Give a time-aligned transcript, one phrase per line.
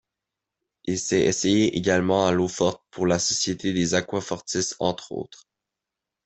[0.85, 5.47] Il s'est essayé également à l'eau-forte, pour la Société des aquafortistes, entre autres.